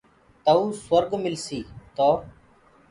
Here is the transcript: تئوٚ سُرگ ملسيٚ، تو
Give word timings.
تئوٚ 0.45 0.67
سُرگ 0.85 1.11
ملسيٚ، 1.25 1.69
تو 1.95 2.09